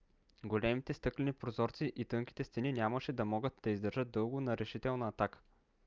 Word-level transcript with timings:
големите 0.45 0.93
стъклени 0.93 1.33
прозорци 1.33 1.93
и 1.95 2.05
тънките 2.05 2.43
стени 2.43 2.73
нямаше 2.73 3.13
да 3.13 3.25
могат 3.25 3.59
да 3.63 3.69
издържат 3.69 4.11
дълго 4.11 4.41
на 4.41 4.57
решителна 4.57 5.07
атака 5.07 5.39